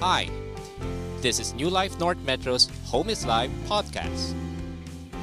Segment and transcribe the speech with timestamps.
[0.00, 0.30] Hi,
[1.22, 4.32] this is New Life North Metro's Home is Live podcast.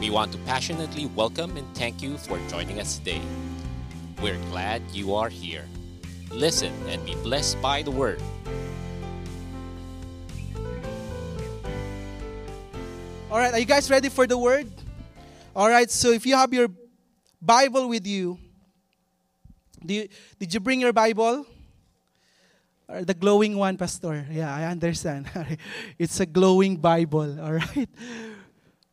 [0.02, 3.22] We want to passionately welcome and thank you for joining us today.
[4.22, 5.64] We're glad you are here.
[6.30, 8.22] Listen and be blessed by the word.
[13.32, 14.68] All right, are you guys ready for the word?
[15.56, 16.68] All right, so if you have your
[17.42, 18.38] Bible with you,
[19.88, 21.48] you did you bring your Bible?
[22.88, 24.26] Or the glowing one, Pastor.
[24.30, 25.30] Yeah, I understand.
[26.00, 27.90] it's a glowing Bible, all right?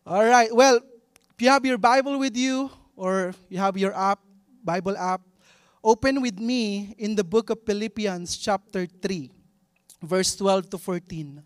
[0.07, 0.81] All right, well,
[1.35, 4.19] if you have your Bible with you or you have your app,
[4.65, 5.21] Bible app,
[5.85, 9.31] open with me in the book of Philippians, chapter 3,
[10.03, 11.43] verse 12 to 14.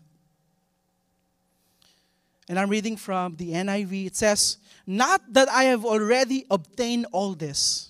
[2.49, 4.07] And I'm reading from the NIV.
[4.07, 7.89] It says, Not that I have already obtained all this,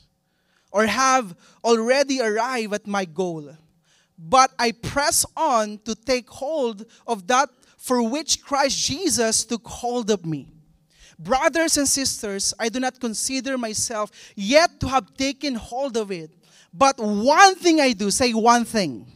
[0.72, 3.56] or have already arrived at my goal,
[4.18, 10.10] but I press on to take hold of that for which Christ Jesus took hold
[10.10, 10.48] of me.
[11.20, 16.32] Brothers and sisters, I do not consider myself yet to have taken hold of it.
[16.74, 19.08] But one thing I do, say one thing.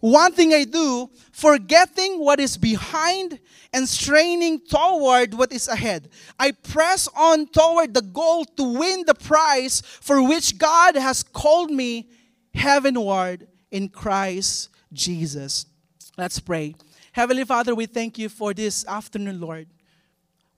[0.00, 3.40] One thing I do, forgetting what is behind
[3.72, 6.10] and straining toward what is ahead.
[6.38, 11.70] I press on toward the goal to win the prize for which God has called
[11.70, 12.08] me
[12.54, 15.66] heavenward in Christ Jesus.
[16.16, 16.74] Let's pray.
[17.12, 19.66] Heavenly Father, we thank you for this afternoon, Lord.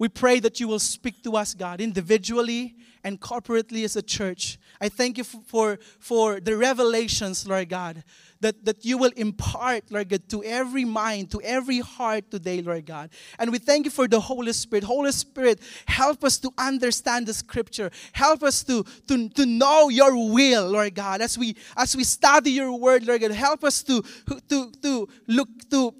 [0.00, 4.58] We pray that you will speak to us, God, individually and corporately as a church.
[4.80, 8.02] I thank you for, for the revelations, Lord God,
[8.40, 12.86] that, that you will impart, Lord God, to every mind, to every heart today, Lord
[12.86, 13.10] God.
[13.38, 14.84] And we thank you for the Holy Spirit.
[14.84, 17.90] Holy Spirit, help us to understand the scripture.
[18.14, 21.20] Help us to, to, to know your will, Lord God.
[21.20, 24.02] As we as we study your word, Lord God, help us to,
[24.48, 25.94] to, to look to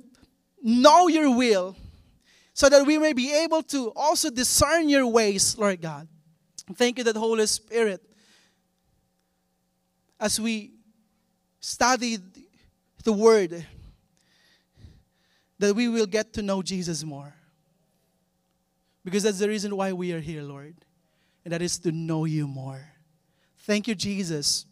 [0.62, 1.76] know your will
[2.60, 6.06] so that we may be able to also discern your ways, Lord God.
[6.75, 8.03] Thank you that Holy Spirit,
[10.21, 10.72] as we
[11.59, 12.19] study
[13.03, 13.65] the Word,
[15.59, 17.32] that we will get to know Jesus more.
[19.06, 20.75] Because that's the reason why we are here, Lord.
[21.47, 22.84] And that is to know you more.
[23.60, 24.66] Thank you, Jesus.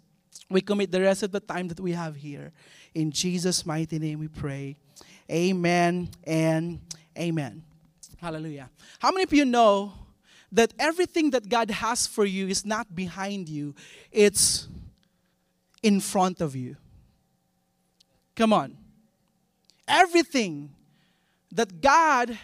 [0.51, 2.53] We commit the rest of the time that we have here.
[2.95, 4.77] In Jesus' mighty name we pray.
[5.31, 6.81] Amen and
[7.17, 7.65] amen.
[8.21, 8.69] Hallelujah.
[8.99, 9.93] How many of you know
[10.51, 13.75] that everything that God has for you is not behind you,
[14.11, 14.69] it's
[15.83, 16.77] in front of you?
[18.35, 18.77] Come on.
[19.87, 20.71] Everything
[21.53, 22.39] that God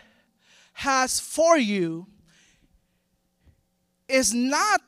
[0.74, 2.06] has for you
[4.08, 4.80] is not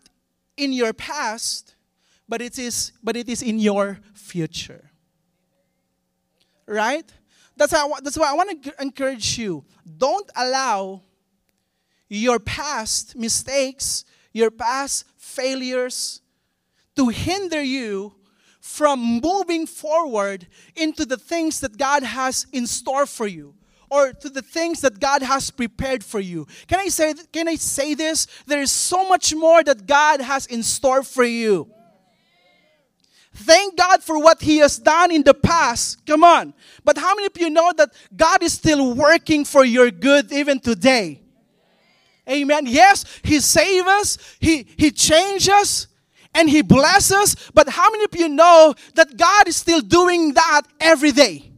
[0.57, 1.75] in your past,
[2.29, 4.91] but it is but it is in your future.
[6.67, 7.09] Right?
[7.57, 9.65] That's why, I, that's why I want to encourage you.
[9.97, 11.03] Don't allow
[12.09, 16.21] your past mistakes, your past failures
[16.97, 18.15] to hinder you
[18.61, 23.55] from moving forward into the things that God has in store for you
[23.91, 26.47] or to the things that God has prepared for you.
[26.67, 28.27] Can I say can I say this?
[28.47, 31.71] There is so much more that God has in store for you.
[33.37, 36.05] Thank God for what He has done in the past.
[36.07, 36.55] Come on.
[36.85, 40.59] But how many of you know that God is still working for your good even
[40.59, 41.21] today?
[42.29, 42.65] Amen.
[42.67, 45.87] Yes, He saves us, He, he changes us,
[46.35, 47.51] and He blesses us.
[47.53, 51.53] But how many of you know that God is still doing that every day?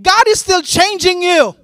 [0.00, 1.56] God is still changing you.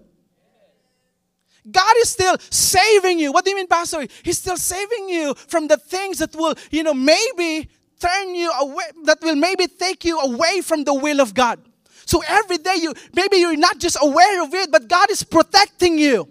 [1.70, 3.30] God is still saving you.
[3.30, 4.04] What do you mean, Pastor?
[4.24, 7.68] He's still saving you from the things that will, you know, maybe
[8.02, 11.60] turn you away, that will maybe take you away from the will of God.
[12.04, 15.98] So every day you, maybe you're not just aware of it, but God is protecting
[15.98, 16.28] you.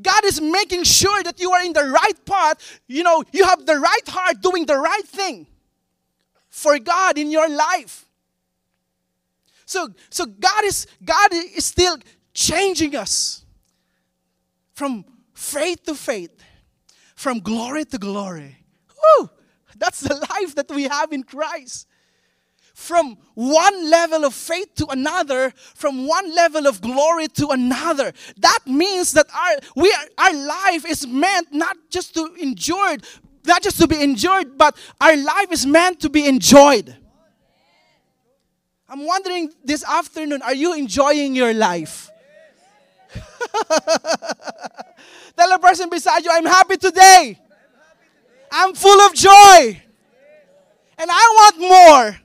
[0.00, 2.80] God is making sure that you are in the right path.
[2.86, 5.46] You know, you have the right heart doing the right thing
[6.50, 8.04] for God in your life.
[9.64, 11.96] So, so God is God is still
[12.34, 13.44] changing us
[14.74, 16.42] from faith to faith,
[17.14, 18.56] from glory to glory.
[19.18, 19.30] Woo!
[19.78, 21.86] That's the life that we have in Christ.
[22.74, 28.12] From one level of faith to another, from one level of glory to another.
[28.38, 32.96] That means that our we are, our life is meant not just to enjoy,
[33.46, 36.94] not just to be enjoyed, but our life is meant to be enjoyed.
[38.88, 42.10] I'm wondering this afternoon, are you enjoying your life?
[45.36, 47.40] Tell the person beside you, I'm happy today.
[48.50, 49.82] I'm full of joy.
[50.98, 52.20] And I want more.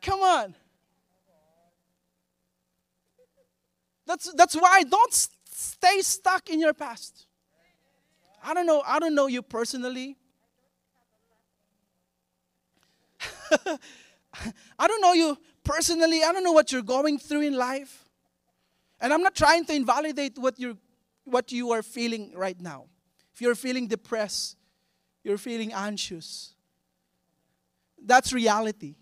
[0.00, 0.54] Come on.
[4.06, 5.12] That's, that's why don't
[5.50, 7.26] stay stuck in your past.
[8.42, 10.16] I don't know, I don't know you personally.
[14.78, 16.22] I don't know you personally.
[16.22, 18.04] I don't know what you're going through in life.
[19.00, 20.76] And I'm not trying to invalidate what you're
[21.24, 22.84] what you are feeling right now.
[23.34, 24.56] If you're feeling depressed,
[25.24, 26.54] you're feeling anxious.
[28.00, 28.94] That's reality.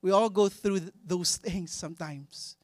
[0.00, 2.56] We all go through th- those things sometimes.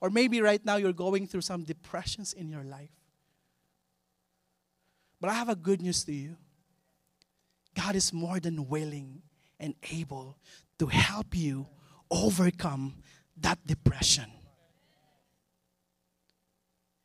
[0.00, 2.90] Or maybe right now you're going through some depressions in your life.
[5.18, 6.36] But I have a good news to you.
[7.74, 9.22] God is more than willing
[9.58, 10.36] and able
[10.78, 11.66] to help you
[12.10, 12.96] overcome
[13.38, 14.26] that depression.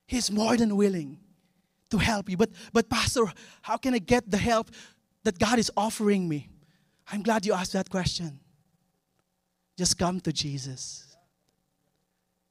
[0.08, 1.20] He's more than willing
[1.92, 2.38] to help you.
[2.38, 3.26] But, but Pastor,
[3.62, 4.72] how can I get the help
[5.24, 6.50] that God is offering me?
[7.12, 8.40] I'm glad you asked that question.
[9.78, 11.16] Just come to Jesus.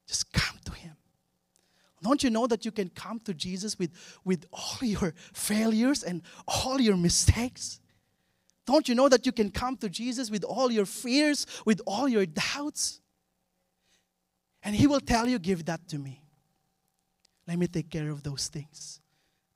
[0.06, 0.96] Just come to Him.
[2.02, 3.90] Don't you know that you can come to Jesus with,
[4.25, 7.81] with all your failures and all your mistakes?
[8.66, 12.08] Don't you know that you can come to Jesus with all your fears, with all
[12.08, 13.00] your doubts?
[14.62, 16.22] And He will tell you, Give that to me.
[17.46, 19.00] Let me take care of those things,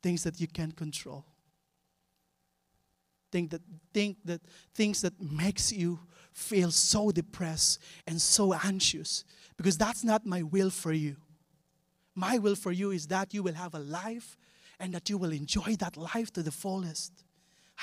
[0.04, 1.24] things that you can't control.
[3.32, 3.62] Think that,
[3.94, 4.42] think that
[4.74, 5.98] things that makes you
[6.30, 9.24] feel so depressed and so anxious
[9.56, 11.16] because that's not my will for you.
[12.14, 14.36] My will for you is that you will have a life
[14.78, 17.24] and that you will enjoy that life to the fullest.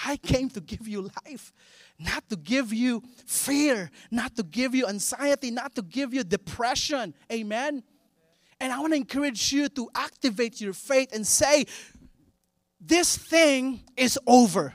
[0.06, 1.51] I came to give you life,
[1.97, 7.15] not to give you fear, not to give you anxiety, not to give you depression.
[7.31, 7.83] Amen.
[8.59, 11.65] And I want to encourage you to activate your faith and say,
[12.81, 14.74] This thing is over.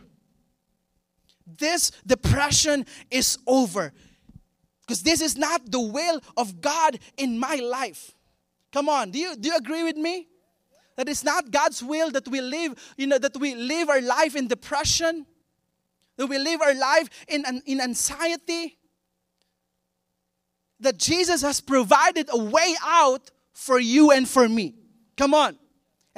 [1.44, 3.92] This depression is over.
[4.82, 8.12] Because this is not the will of God in my life.
[8.72, 10.28] Come on, do you, do you agree with me?
[10.96, 14.36] That it's not God's will that we live, you know, that we live our life
[14.36, 15.26] in depression,
[16.16, 18.78] that we live our life in, in anxiety.
[20.78, 24.74] That Jesus has provided a way out for you and for me.
[25.16, 25.58] Come on.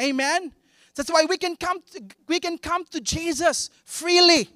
[0.00, 0.52] Amen.
[0.98, 4.48] That's why we can come to, we can come to Jesus freely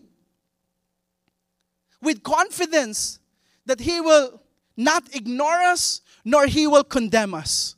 [2.00, 3.21] with confidence
[3.65, 4.43] that he will
[4.77, 7.77] not ignore us nor he will condemn us.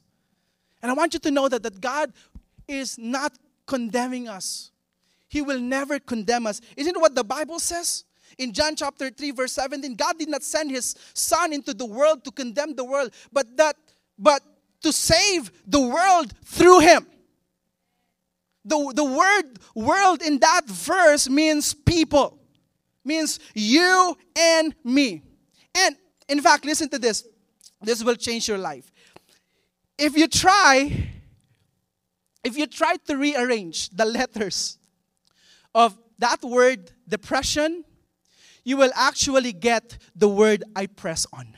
[0.80, 2.14] And I want you to know that, that God
[2.66, 3.34] is not
[3.66, 4.70] condemning us.
[5.28, 6.62] He will never condemn us.
[6.74, 8.04] Isn't what the Bible says?
[8.38, 12.24] In John chapter 3, verse 17, God did not send his son into the world
[12.24, 13.76] to condemn the world, but that
[14.18, 14.40] but
[14.80, 17.06] to save the world through him.
[18.64, 22.38] The, the word world in that verse means people,
[23.04, 25.22] means you and me.
[25.74, 25.96] And
[26.28, 27.24] in fact, listen to this.
[27.82, 28.90] This will change your life.
[29.98, 31.10] If you try,
[32.42, 34.78] if you try to rearrange the letters
[35.74, 37.84] of that word depression,
[38.64, 41.54] you will actually get the word I press on.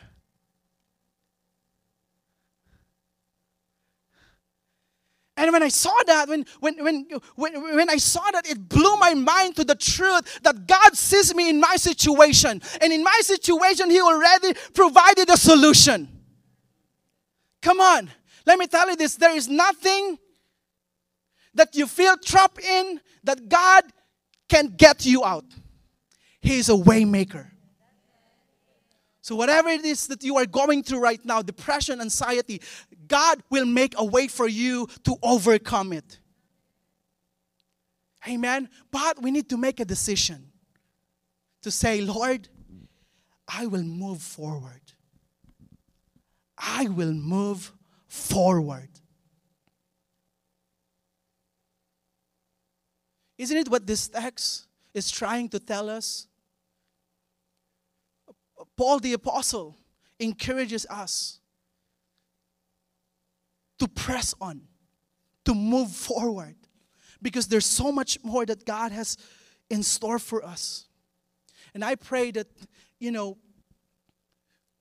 [5.47, 7.07] And when I saw that, when, when, when,
[7.37, 11.33] when, when I saw that, it blew my mind to the truth that God sees
[11.35, 12.61] me in my situation.
[12.81, 16.09] And in my situation, He already provided a solution.
[17.63, 18.11] Come on.
[18.45, 20.19] Let me tell you this there is nothing
[21.55, 23.85] that you feel trapped in that God
[24.49, 25.45] can get you out.
[26.41, 27.51] He is a waymaker.
[29.27, 32.63] So, whatever it is that you are going through right now depression, anxiety
[33.09, 36.21] God will make a way for you to overcome it.
[38.29, 38.69] Amen.
[38.93, 40.53] But we need to make a decision
[41.63, 42.49] to say, Lord,
[43.49, 44.93] I will move forward.
[46.57, 47.73] I will move
[48.07, 48.91] forward.
[53.39, 56.29] Isn't it what this text is trying to tell us?
[58.77, 59.77] Paul the Apostle
[60.19, 61.41] encourages us
[63.79, 64.63] to press on,
[65.45, 66.57] to move forward,
[67.21, 69.17] because there's so much more that God has
[69.71, 70.87] in store for us.
[71.75, 72.47] And I pray that,
[72.99, 73.39] you know,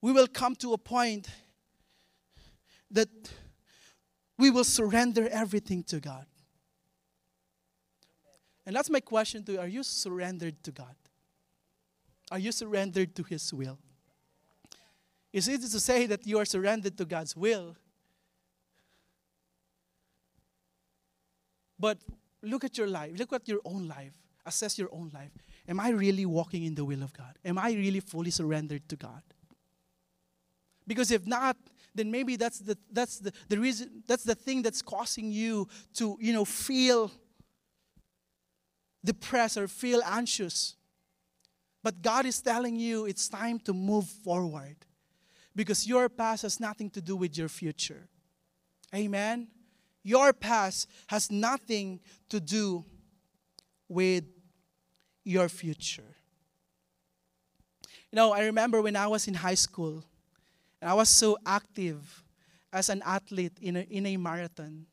[0.02, 1.28] we will come to a point
[2.92, 3.10] that
[4.38, 6.26] we will surrender everything to God.
[8.66, 9.60] And that's my question to you.
[9.60, 10.96] Are you surrendered to God?
[12.36, 13.80] Are you surrendered to His will?
[15.32, 17.78] It's easy to say that you are surrendered to God's will.
[21.80, 21.98] But
[22.42, 23.18] look at your life.
[23.18, 24.12] Look at your own life.
[24.46, 25.32] Assess your own life.
[25.66, 27.38] Am I really walking in the will of God?
[27.46, 29.24] Am I really fully surrendered to God?
[30.86, 31.56] Because if not,
[31.94, 36.18] then maybe that's the that's the, the reason that's the thing that's causing you to
[36.20, 37.12] you know feel
[39.06, 40.76] depressed or feel anxious.
[41.86, 44.76] But God is telling you it's time to move forward
[45.56, 48.10] because your past has nothing to do with your future.
[48.96, 49.50] Amen.
[50.02, 52.00] Your past has nothing
[52.30, 52.86] to do
[53.88, 54.24] with
[55.24, 56.16] your future.
[58.12, 60.04] You know, I remember when I was in high school,
[60.82, 62.24] and I was so active
[62.74, 64.88] as an athlete in a, in a marathon.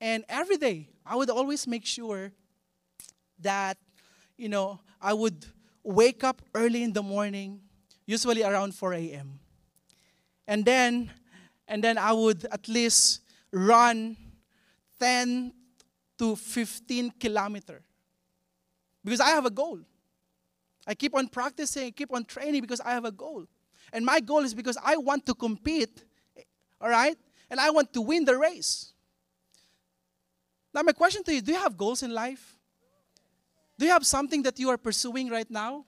[0.00, 2.32] And every day, I would always make sure
[3.40, 3.76] that,
[4.38, 5.44] you know, I would
[5.84, 7.60] wake up early in the morning,
[8.06, 9.38] usually around 4 a.m.
[10.48, 11.10] And then,
[11.68, 13.20] and then I would at least
[13.52, 14.16] run
[14.98, 15.52] 10
[16.18, 17.82] to 15 kilometer
[19.04, 19.80] because I have a goal.
[20.86, 23.46] I keep on practicing, keep on training because I have a goal.
[23.92, 26.04] And my goal is because I want to compete,
[26.80, 27.16] all right?
[27.50, 28.92] And I want to win the race.
[30.72, 32.58] Now, my question to you do you have goals in life?
[33.78, 35.84] Do you have something that you are pursuing right now?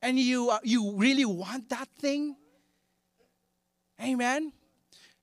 [0.00, 2.36] And you, uh, you really want that thing?
[4.00, 4.52] Amen.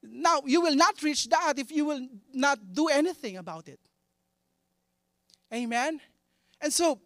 [0.03, 3.79] Now, you will not reach that if you will not do anything about it.
[5.53, 6.01] Amen.
[6.61, 6.99] And so,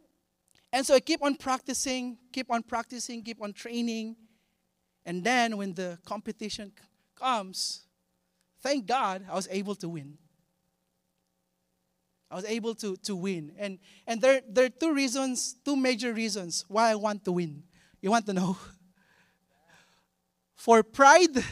[0.73, 4.15] and so I keep on practicing, keep on practicing, keep on training.
[5.05, 6.71] And then when the competition
[7.15, 7.83] comes,
[8.61, 10.17] thank God I was able to win.
[12.31, 13.53] I was able to, to win.
[13.57, 17.63] And, and there, there are two reasons, two major reasons why I want to win.
[18.01, 18.57] You want to know?
[20.55, 21.43] For pride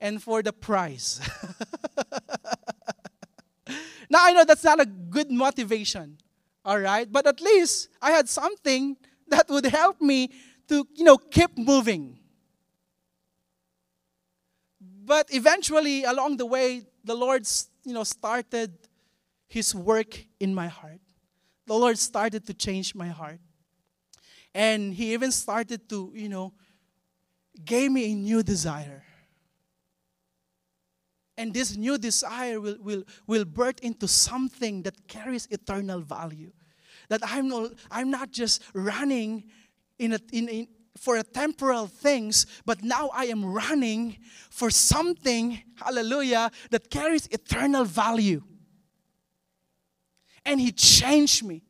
[0.00, 1.20] and for the prize.
[4.10, 6.18] now I know that's not a good motivation.
[6.64, 7.10] All right?
[7.10, 8.96] But at least I had something
[9.28, 10.30] that would help me
[10.68, 12.18] to, you know, keep moving.
[14.80, 17.46] But eventually, along the way, the Lord,
[17.84, 18.72] you know, started
[19.52, 21.02] His work in my heart.
[21.66, 23.38] The Lord started to change my heart.
[24.54, 26.54] And He even started to, you know,
[27.62, 29.04] gave me a new desire.
[31.36, 36.52] And this new desire will, will, will birth into something that carries eternal value.
[37.10, 39.44] That I'm not, I'm not just running
[39.98, 44.16] in a, in, in, for a temporal things, but now I am running
[44.48, 48.42] for something, hallelujah, that carries eternal value.
[50.44, 51.62] And he changed me.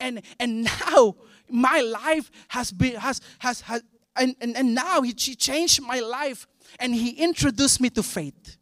[0.00, 1.16] And and now
[1.48, 3.82] my life has been has has, has
[4.16, 6.46] and, and, and now he, he changed my life
[6.78, 8.56] and he introduced me to faith.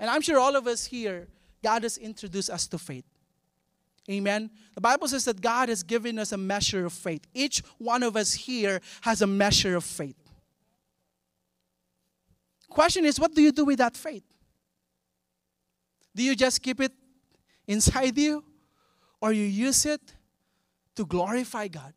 [0.00, 1.28] And I'm sure all of us here,
[1.62, 3.04] God has introduced us to faith.
[4.10, 4.50] Amen.
[4.74, 7.26] The Bible says that God has given us a measure of faith.
[7.34, 10.16] Each one of us here has a measure of faith.
[12.68, 14.24] Question is, what do you do with that faith?
[16.16, 16.92] Do you just keep it
[17.66, 18.42] inside you
[19.22, 20.02] or you use it
[20.96, 21.94] to glorify God?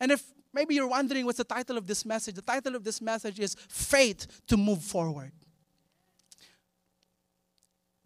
[0.00, 0.22] And if
[0.54, 3.56] maybe you're wondering what's the title of this message, the title of this message is
[3.68, 5.32] Faith to Move Forward.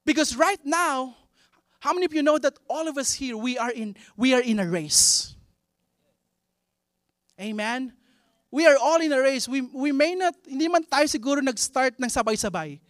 [0.05, 1.15] Because right now,
[1.79, 4.41] how many of you know that all of us here we are in we are
[4.41, 5.37] in a race?
[7.39, 7.93] Amen.
[8.51, 9.47] We are all in a race.
[9.47, 12.81] We we may not hindi man tayo siguro nag-start ng sabay-sabay.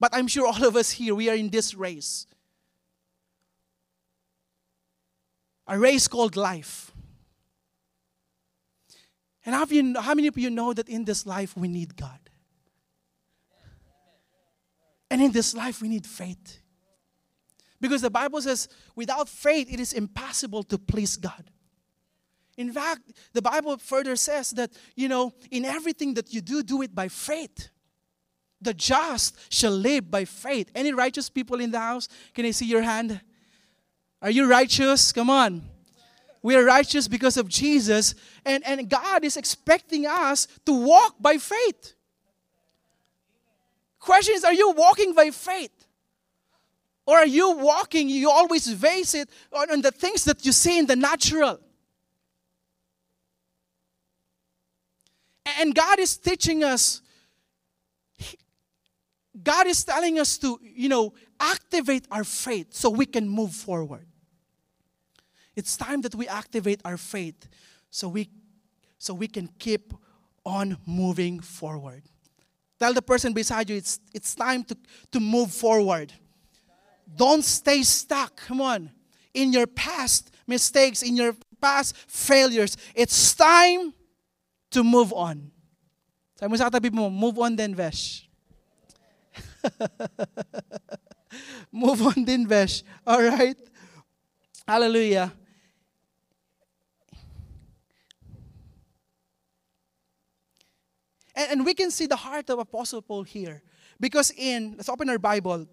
[0.00, 2.26] But I'm sure all of us here we are in this race.
[5.70, 6.90] A race called life.
[9.46, 12.18] And how, you, how many of you know that in this life we need God?
[15.08, 16.60] And in this life we need faith.
[17.80, 21.50] Because the Bible says, without faith, it is impossible to please God.
[22.56, 26.82] In fact, the Bible further says that, you know, in everything that you do, do
[26.82, 27.70] it by faith.
[28.60, 30.70] The just shall live by faith.
[30.74, 32.08] Any righteous people in the house?
[32.34, 33.20] Can I see your hand?
[34.22, 35.12] Are you righteous?
[35.12, 35.62] Come on.
[36.42, 38.14] We are righteous because of Jesus,
[38.46, 41.94] and, and God is expecting us to walk by faith.
[43.98, 45.86] Question is, are you walking by faith?
[47.06, 50.78] Or are you walking, you always base it on, on the things that you see
[50.78, 51.60] in the natural?
[55.58, 57.02] And God is teaching us,
[59.42, 64.06] God is telling us to, you know, activate our faith so we can move forward.
[65.60, 67.46] It's time that we activate our faith
[67.90, 68.30] so we
[68.96, 69.92] so we can keep
[70.42, 72.00] on moving forward.
[72.78, 74.76] Tell the person beside you it's it's time to,
[75.12, 76.14] to move forward.
[77.14, 78.40] Don't stay stuck.
[78.48, 78.90] Come on.
[79.34, 82.78] In your past mistakes, in your past failures.
[82.94, 83.92] It's time
[84.70, 85.52] to move on.
[86.40, 88.24] Sabi mo sa katabi mo, move on din, Vesh.
[91.84, 92.80] move on din, Vesh.
[93.04, 93.60] All right?
[94.64, 95.36] Hallelujah.
[101.34, 103.62] And, and we can see the heart of Apostle Paul here.
[103.98, 105.66] Because in, let's open our Bible.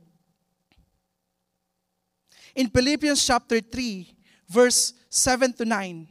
[2.55, 4.13] In Philippians chapter 3,
[4.49, 6.07] verse 7 to 9,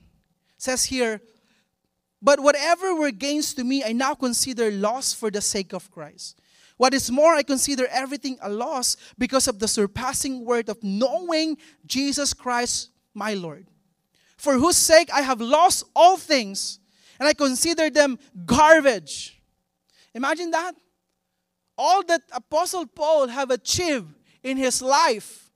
[0.56, 1.20] says here,
[2.22, 6.40] But whatever were gains to me, I now consider loss for the sake of Christ.
[6.76, 11.56] What is more, I consider everything a loss because of the surpassing worth of knowing
[11.86, 13.66] Jesus Christ, my Lord,
[14.36, 16.78] for whose sake I have lost all things,
[17.18, 19.35] and I consider them garbage.
[20.16, 20.74] Imagine that.
[21.76, 25.50] All that Apostle Paul have achieved in his life,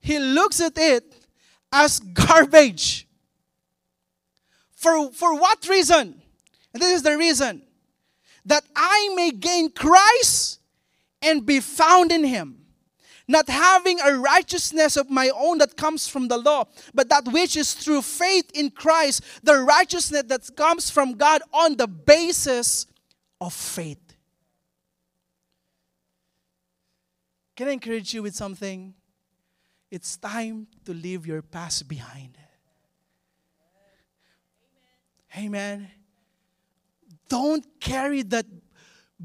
[0.00, 1.14] he looks at it
[1.70, 3.06] as garbage.
[4.74, 6.20] For, for what reason?
[6.74, 7.62] And this is the reason
[8.46, 10.58] that I may gain Christ
[11.22, 12.61] and be found in him.
[13.28, 17.56] Not having a righteousness of my own that comes from the law, but that which
[17.56, 22.86] is through faith in Christ, the righteousness that comes from God on the basis
[23.40, 23.98] of faith.
[27.56, 28.94] Can I encourage you with something?
[29.90, 32.38] It's time to leave your past behind.
[35.36, 35.90] Amen.
[37.28, 38.46] Don't carry that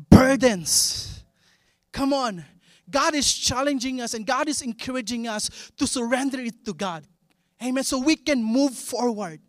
[0.10, 1.24] burdens.
[1.92, 2.46] Come on.
[2.89, 7.06] God is challenging us and God is encouraging us to surrender it to God.
[7.62, 7.84] Amen.
[7.84, 9.41] So we can move forward.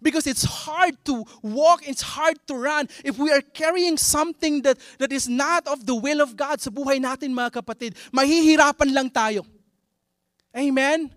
[0.00, 4.78] Because it's hard to walk, it's hard to run if we are carrying something that,
[4.98, 7.94] that is not of the will of God sa buhay natin mga kapatid.
[8.10, 9.44] Mahihirapan lang tayo.
[10.56, 11.12] Amen?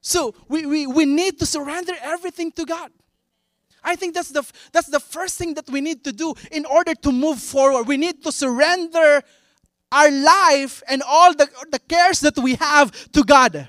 [0.00, 2.90] So, we, we, we need to surrender everything to God.
[3.82, 4.42] I think that's the,
[4.72, 7.86] that's the first thing that we need to do in order to move forward.
[7.86, 9.22] We need to surrender
[9.96, 13.68] our life and all the, the cares that we have to God.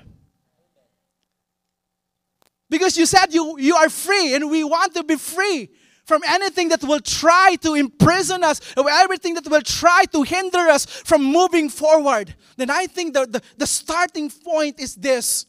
[2.70, 5.70] Because you said you, you are free, and we want to be free
[6.04, 10.58] from anything that will try to imprison us, or everything that will try to hinder
[10.58, 12.34] us from moving forward.
[12.56, 15.46] Then I think the, the, the starting point is this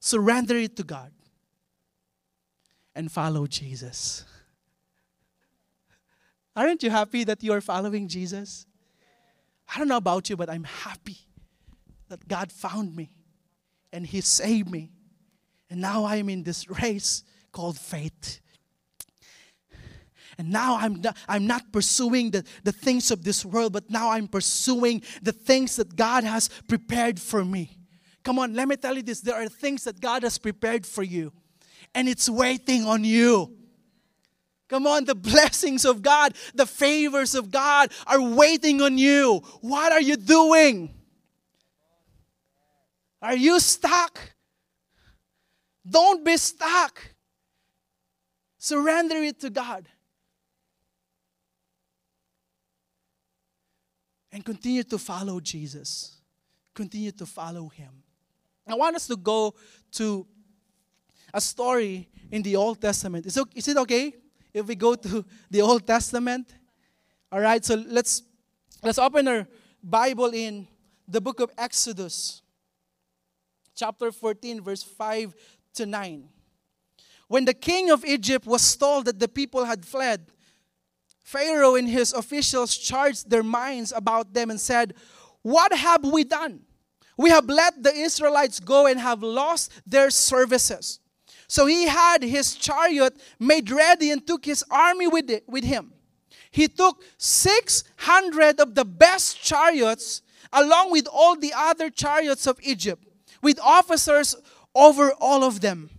[0.00, 1.12] surrender it to God
[2.94, 4.24] and follow Jesus.
[6.56, 8.66] Aren't you happy that you are following Jesus?
[9.72, 11.18] I don't know about you, but I'm happy
[12.08, 13.10] that God found me
[13.92, 14.90] and He saved me.
[15.68, 18.40] And now I'm in this race called faith.
[20.38, 24.10] And now I'm not, I'm not pursuing the, the things of this world, but now
[24.10, 27.76] I'm pursuing the things that God has prepared for me.
[28.22, 31.02] Come on, let me tell you this there are things that God has prepared for
[31.02, 31.32] you
[31.94, 33.56] and it's waiting on you.
[34.70, 39.42] Come on, the blessings of God, the favors of God are waiting on you.
[39.62, 40.94] What are you doing?
[43.20, 44.20] Are you stuck?
[45.88, 47.02] Don't be stuck.
[48.58, 49.88] Surrender it to God.
[54.30, 56.20] And continue to follow Jesus.
[56.72, 57.90] Continue to follow Him.
[58.68, 59.52] I want us to go
[59.94, 60.24] to
[61.34, 63.26] a story in the Old Testament.
[63.26, 64.14] Is, it okay
[64.52, 66.54] if we go to the Old Testament?
[67.32, 68.22] All right, so let's
[68.82, 69.46] let's open our
[69.82, 70.66] Bible in
[71.06, 72.42] the book of Exodus,
[73.74, 75.34] chapter 14, verse 5
[75.74, 76.28] to 9.
[77.28, 80.32] When the king of Egypt was told that the people had fled,
[81.22, 84.94] Pharaoh and his officials charged their minds about them and said,
[85.42, 86.62] What have we done?
[87.16, 90.98] We have let the Israelites go and have lost their services.
[91.50, 95.92] So he had his chariot made ready and took his army with, it, with him.
[96.52, 103.04] He took 600 of the best chariots along with all the other chariots of Egypt,
[103.42, 104.36] with officers
[104.76, 105.90] over all of them.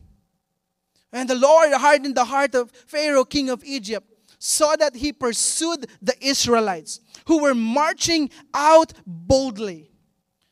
[1.11, 4.07] And the Lord hardened the heart of Pharaoh, king of Egypt,
[4.39, 9.90] so that he pursued the Israelites, who were marching out boldly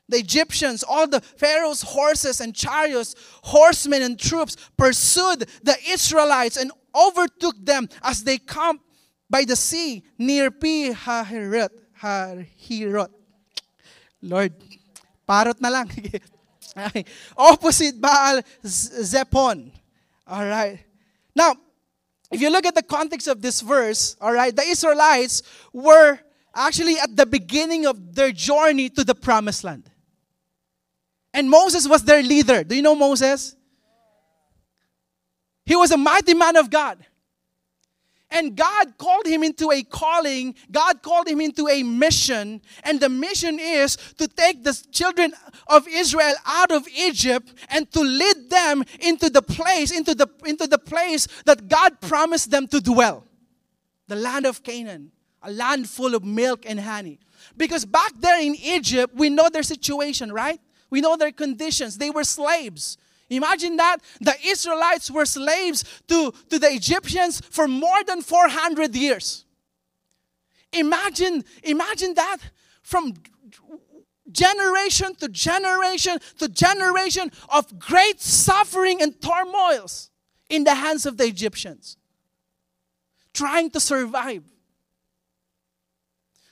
[0.09, 6.71] the Egyptians, all the Pharaoh's horses and chariots, horsemen and troops pursued the Israelites and
[6.95, 8.83] overtook them as they camped
[9.29, 11.69] by the sea near Pi Hahirot.
[12.01, 13.09] Hahirot.
[14.21, 14.53] Lord,
[15.27, 15.91] parot na lang.
[17.37, 19.71] Opposite Baal Zepon.
[20.27, 20.79] All right.
[21.35, 21.55] Now,
[22.31, 25.41] if you look at the context of this verse, all right, the Israelites
[25.73, 26.19] were
[26.55, 29.89] actually at the beginning of their journey to the promised land.
[31.33, 32.63] And Moses was their leader.
[32.63, 33.55] Do you know Moses?
[35.65, 37.05] He was a mighty man of God.
[38.31, 43.09] And God called him into a calling, God called him into a mission, and the
[43.09, 45.33] mission is to take the children
[45.67, 50.67] of Israel out of Egypt and to lead them into the place, into the, into
[50.67, 53.25] the place that God promised them to dwell.
[54.07, 55.11] The land of Canaan,
[55.41, 57.19] a land full of milk and honey.
[57.57, 60.59] Because back there in Egypt, we know their situation, right?
[60.89, 61.97] We know their conditions.
[61.97, 62.97] They were slaves.
[63.29, 69.45] Imagine that the Israelites were slaves to, to the Egyptians for more than 400 years.
[70.73, 72.37] Imagine, imagine that
[72.81, 73.13] from
[74.31, 80.11] generation to generation to generation of great suffering and turmoils
[80.49, 81.97] in the hands of the Egyptians.
[83.33, 84.43] Trying to survive,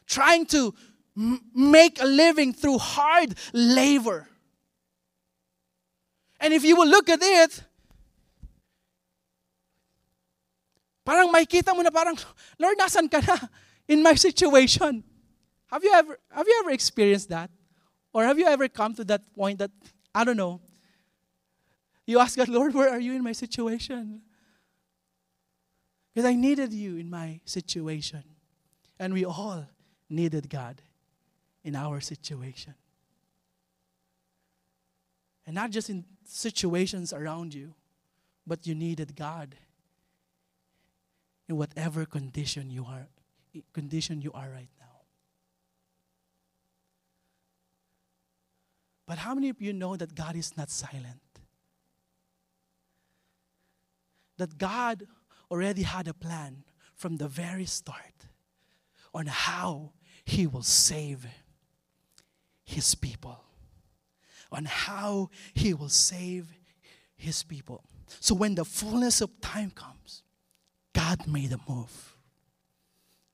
[0.06, 0.74] trying to
[1.18, 4.28] make a living through hard labor.
[6.40, 7.64] And if you will look at it,
[11.04, 12.16] parang makita mo na parang,
[12.60, 13.50] Lord, nasan ka na
[13.88, 15.04] in my situation?
[15.72, 17.50] Have you ever have you ever experienced that?
[18.14, 19.72] Or have you ever come to that point that
[20.14, 20.62] I don't know?
[22.06, 24.22] You ask God, Lord, where are you in my situation?
[26.14, 28.24] Because I needed you in my situation.
[28.98, 29.68] And we all
[30.10, 30.82] needed God
[31.64, 32.74] in our situation.
[35.46, 37.74] And not just in situations around you,
[38.46, 39.56] but you needed God
[41.48, 43.08] in whatever condition you are
[43.74, 44.86] condition you are right now.
[49.08, 51.22] But how many of you know that God is not silent?
[54.38, 55.08] That God
[55.50, 56.64] already had a plan
[56.96, 58.28] from the very start
[59.14, 59.94] on how
[60.26, 61.26] He will save
[62.68, 63.40] His people,
[64.52, 66.48] on how He will save
[67.16, 67.82] His people.
[68.20, 70.22] So when the fullness of time comes,
[70.94, 72.16] God made a move.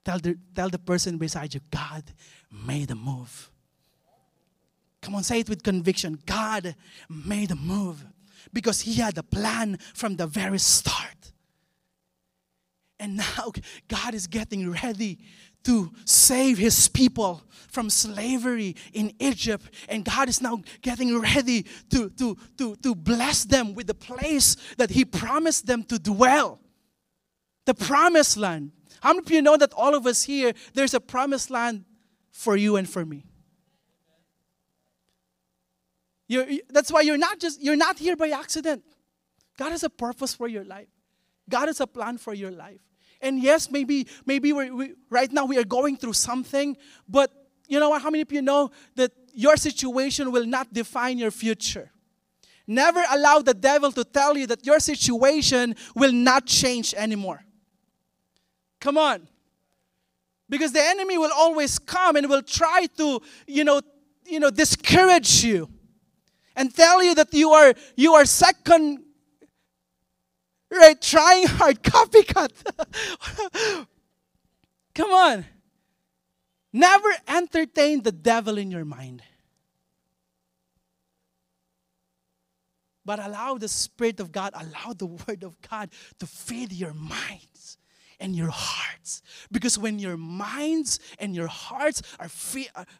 [0.05, 2.03] Tell the, tell the person beside you, God
[2.51, 3.49] made a move.
[5.01, 6.19] Come on, say it with conviction.
[6.27, 6.75] God
[7.09, 8.05] made a move
[8.53, 11.32] because He had a plan from the very start.
[13.03, 13.51] And now
[13.89, 15.19] God is getting ready
[15.65, 19.65] to save His people from slavery in Egypt.
[19.89, 24.55] And God is now getting ready to, to, to, to bless them with the place
[24.77, 26.61] that He promised them to dwell
[27.65, 28.71] the promised land.
[29.01, 31.83] How many of you know that all of us here, there's a promised land
[32.31, 33.25] for you and for me?
[36.29, 38.83] You're, that's why you're not just you're not here by accident.
[39.57, 40.87] God has a purpose for your life.
[41.49, 42.79] God has a plan for your life.
[43.23, 47.31] And yes, maybe maybe we're, we right now we are going through something, but
[47.67, 48.01] you know what?
[48.01, 51.89] How many of you know that your situation will not define your future?
[52.67, 57.43] Never allow the devil to tell you that your situation will not change anymore.
[58.79, 59.27] Come on.
[60.49, 63.81] Because the enemy will always come and will try to, you know,
[64.25, 65.69] you know, discourage you
[66.55, 69.03] and tell you that you are you are second
[70.73, 71.83] right trying hard.
[71.83, 72.51] Copycat
[74.93, 75.45] come on.
[76.71, 79.21] Never entertain the devil in your mind.
[83.05, 87.77] But allow the spirit of god allow the word of god to feed your minds
[88.19, 89.21] and your hearts.
[89.51, 92.29] Because when your minds and your hearts are,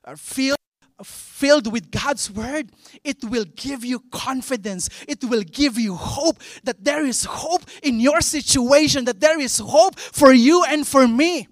[0.04, 0.58] are filled
[1.04, 2.72] filled with God's word,
[3.04, 4.90] it will give you confidence.
[5.08, 9.60] It will give you hope that there is hope in your situation, that there is
[9.60, 11.48] hope for you and for me.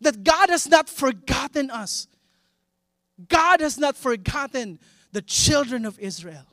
[0.00, 2.06] That God has not forgotten us.
[3.28, 4.78] God has not forgotten
[5.12, 6.46] the children of Israel.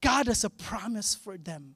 [0.00, 1.74] God has a promise for them.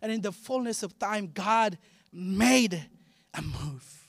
[0.00, 1.78] And in the fullness of time, God
[2.12, 2.88] made
[3.34, 3.99] a move.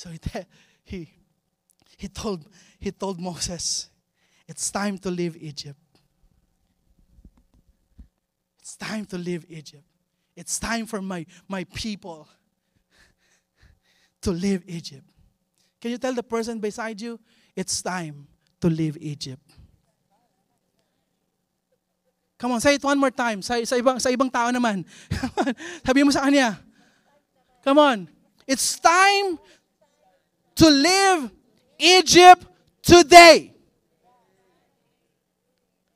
[0.00, 0.18] So he,
[0.82, 1.12] he,
[1.98, 2.46] he, told,
[2.78, 3.90] he told Moses,
[4.48, 5.78] It's time to leave Egypt.
[8.62, 9.84] It's time to leave Egypt.
[10.34, 12.26] It's time for my, my people
[14.22, 15.04] to leave Egypt.
[15.78, 17.20] Can you tell the person beside you,
[17.54, 18.26] it's time
[18.62, 19.52] to leave Egypt?
[22.38, 23.42] Come on, say it one more time.
[23.42, 24.82] Sa, sa, ibang, sa ibang tao naman.
[25.84, 26.58] Sabi mo sa kanya.
[27.62, 28.08] Come on.
[28.48, 29.36] It's time
[30.60, 31.30] to live
[31.78, 32.44] Egypt
[32.82, 33.54] today.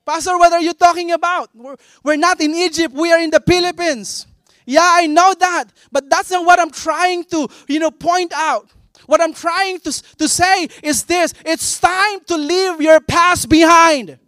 [0.06, 1.50] Pastor, what are you talking about?
[1.54, 4.26] We're, we're not in Egypt, we are in the Philippines.
[4.64, 8.70] Yeah, I know that, but that's not what I'm trying to, you know, point out.
[9.04, 14.18] What I'm trying to, to say is this it's time to leave your past behind.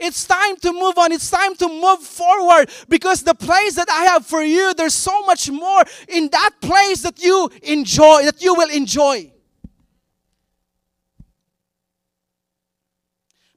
[0.00, 1.10] It's time to move on.
[1.12, 5.22] It's time to move forward because the place that I have for you, there's so
[5.22, 9.32] much more in that place that you enjoy, that you will enjoy.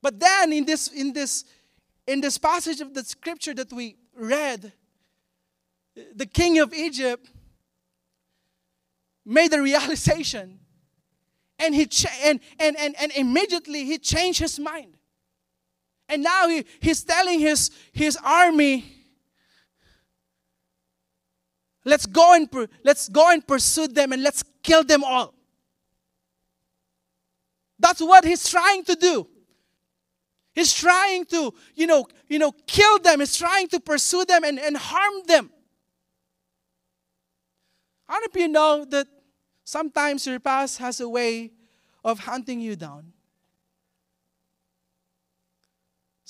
[0.02, 1.46] But then in this in this
[2.08, 4.74] in this passage of the scripture that we read,
[6.16, 7.30] the king of Egypt
[9.24, 10.60] made a realization
[11.60, 14.98] and he cha- and, and, and, and immediately he changed his mind
[16.12, 18.84] and now he, he's telling his, his army
[21.86, 22.50] let's go and
[22.84, 25.34] let's go and pursue them and let's kill them all.
[27.80, 29.28] That's what he's trying to do.
[30.54, 33.22] He's trying to you know you know kill them.
[33.22, 35.50] He's trying to pursue them and, and harm them.
[38.08, 39.08] How many of you know that
[39.64, 41.52] sometimes your past has a way
[42.04, 43.14] of hunting you down?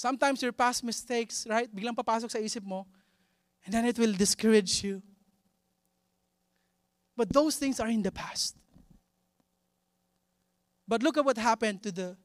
[0.02, 1.70] Sometimes your past mistakes, right?
[1.70, 2.88] Biglang papasok sa isip mo,
[3.62, 4.98] and then it will discourage you.
[7.16, 8.58] But those things are in the past.
[10.88, 12.18] But look at what happened to the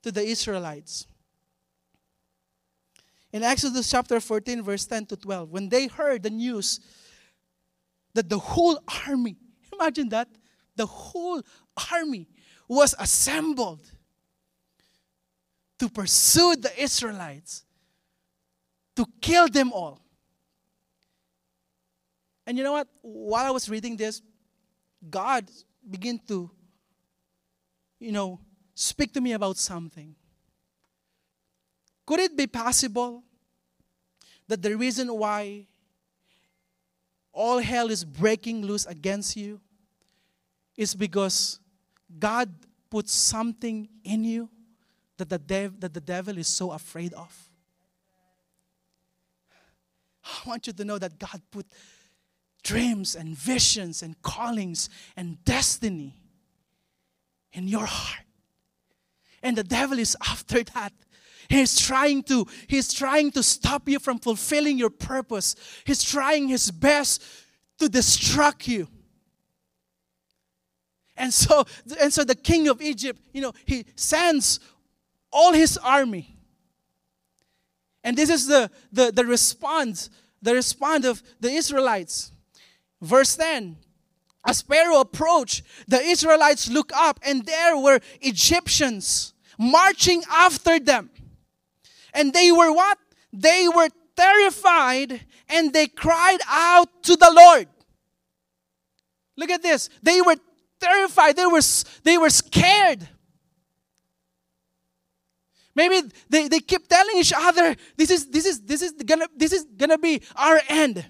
[0.00, 1.04] to the Israelites.
[3.28, 6.80] In Exodus chapter 14, verse 10 to 12, when they heard the news
[8.16, 9.36] that the whole army,
[9.76, 10.28] imagine that,
[10.76, 11.42] the whole
[11.92, 12.26] army
[12.68, 13.84] was assembled
[15.82, 17.64] to pursue the Israelites,
[18.94, 20.00] to kill them all.
[22.46, 22.86] And you know what?
[23.00, 24.22] While I was reading this,
[25.10, 25.50] God
[25.90, 26.48] began to,
[27.98, 28.38] you know,
[28.76, 30.14] speak to me about something.
[32.06, 33.24] Could it be possible
[34.46, 35.66] that the reason why
[37.32, 39.60] all hell is breaking loose against you
[40.76, 41.58] is because
[42.20, 42.54] God
[42.88, 44.48] put something in you
[45.24, 47.48] that the, dev- that the devil is so afraid of.
[50.24, 51.66] I want you to know that God put
[52.62, 56.14] dreams and visions and callings and destiny
[57.52, 58.24] in your heart.
[59.42, 60.92] And the devil is after that.
[61.48, 65.56] He's trying to he's trying to stop you from fulfilling your purpose.
[65.84, 67.22] He's trying his best
[67.78, 68.88] to distract you.
[71.16, 71.64] And so
[72.00, 74.60] and so the king of Egypt, you know, he sends
[75.32, 76.36] all his army.
[78.04, 82.32] And this is the the, the response, the response of the Israelites.
[83.00, 83.76] Verse 10.
[84.44, 91.10] As Pharaoh approached, the Israelites looked up, and there were Egyptians marching after them.
[92.12, 92.98] And they were what?
[93.32, 97.68] They were terrified and they cried out to the Lord.
[99.36, 99.88] Look at this.
[100.02, 100.36] They were
[100.80, 101.36] terrified.
[101.36, 101.60] They were,
[102.02, 103.08] they were scared.
[105.74, 109.52] Maybe they, they keep telling each other, this is, this, is, this, is gonna, this
[109.52, 111.04] is gonna be our end.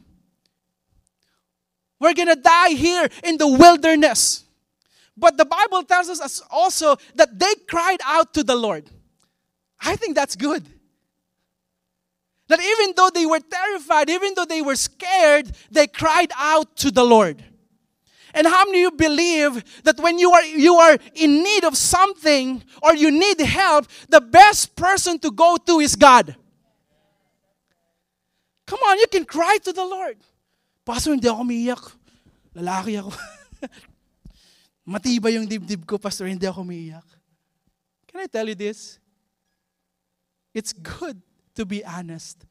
[1.98, 4.44] We're gonna die here in the wilderness.
[5.16, 8.88] But the Bible tells us also that they cried out to the Lord.
[9.80, 10.66] I think that's good.
[12.48, 16.90] That even though they were terrified, even though they were scared, they cried out to
[16.90, 17.42] the Lord.
[18.34, 21.76] And how many of you believe that when you are you are in need of
[21.76, 26.34] something or you need help, the best person to go to is God?
[28.66, 30.16] Come on, you can cry to the Lord.
[30.84, 31.82] Pastor, hindi ako umiiyak.
[32.56, 33.12] Lalaki ako.
[34.88, 37.04] Matibay yung dibdib ko, Pastor, hindi ako umiiyak.
[38.08, 38.98] Can I tell you this?
[40.54, 41.20] It's good
[41.54, 42.44] to be honest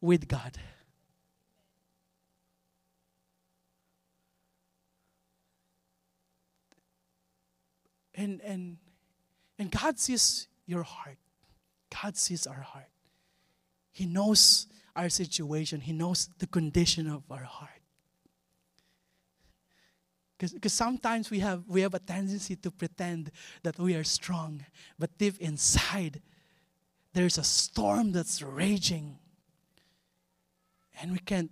[0.00, 0.54] with God.
[8.18, 8.76] And, and,
[9.60, 11.18] and God sees your heart.
[12.02, 12.90] God sees our heart.
[13.92, 15.80] He knows our situation.
[15.80, 17.70] He knows the condition of our heart.
[20.36, 23.30] Because sometimes we have, we have a tendency to pretend
[23.62, 24.64] that we are strong,
[24.98, 26.20] but deep inside,
[27.12, 29.18] there's a storm that's raging
[31.00, 31.50] and we can't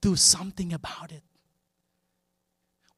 [0.00, 1.22] do something about it.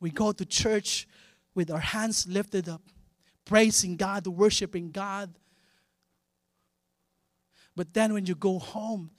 [0.00, 1.08] We go to church
[1.54, 2.82] with our hands lifted up,
[3.44, 5.34] praising God, worshiping God.
[7.74, 9.10] But then when you go home,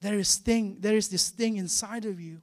[0.00, 2.42] there is thing, there is this thing inside of you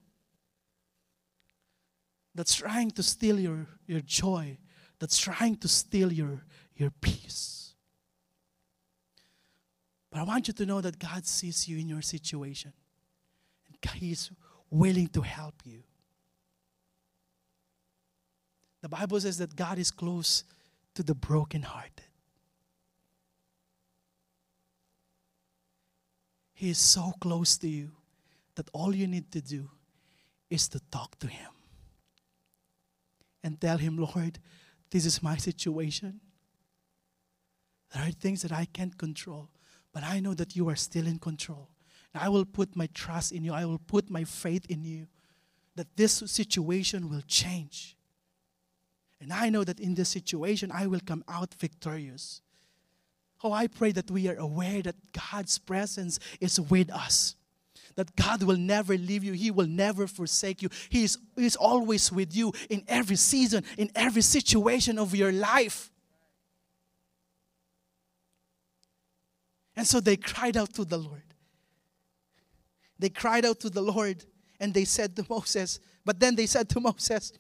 [2.34, 4.58] that's trying to steal your, your joy,
[5.00, 6.46] that's trying to steal your,
[6.76, 7.74] your peace.
[10.12, 12.74] But I want you to know that God sees you in your situation.
[13.68, 14.32] And He is
[14.70, 15.84] willing to help you.
[18.82, 20.44] The Bible says that God is close
[20.96, 22.06] to the brokenhearted.
[26.54, 27.92] He is so close to you
[28.56, 29.70] that all you need to do
[30.50, 31.52] is to talk to Him
[33.44, 34.40] and tell Him, Lord,
[34.92, 36.20] this is my situation.
[37.94, 39.50] There are things that I can't control,
[39.94, 41.70] but I know that you are still in control.
[42.14, 45.08] And I will put my trust in you, I will put my faith in you
[45.76, 47.96] that this situation will change.
[49.22, 52.42] And I know that in this situation, I will come out victorious.
[53.44, 54.96] Oh, I pray that we are aware that
[55.32, 57.36] God's presence is with us.
[57.96, 60.70] That God will never leave you, He will never forsake you.
[60.90, 65.32] He is, he is always with you in every season, in every situation of your
[65.32, 65.92] life.
[69.76, 71.24] And so they cried out to the Lord.
[73.00, 74.26] They cried out to the Lord
[74.60, 77.32] and they said to Moses, but then they said to Moses,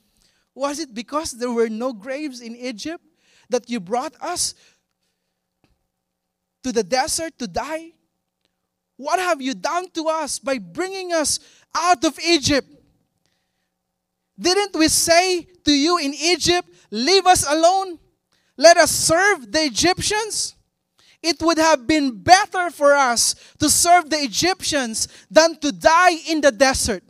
[0.55, 3.03] Was it because there were no graves in Egypt
[3.49, 4.53] that you brought us
[6.63, 7.93] to the desert to die?
[8.97, 11.39] What have you done to us by bringing us
[11.75, 12.67] out of Egypt?
[14.37, 17.99] Didn't we say to you in Egypt, Leave us alone?
[18.57, 20.55] Let us serve the Egyptians?
[21.21, 26.41] It would have been better for us to serve the Egyptians than to die in
[26.41, 27.03] the desert.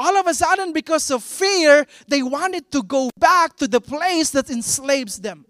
[0.00, 4.30] All of a sudden, because of fear, they wanted to go back to the place
[4.30, 5.44] that enslaves them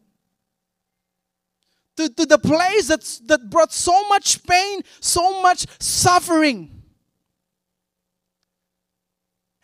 [2.00, 6.82] to, to the place that's, that brought so much pain, so much suffering.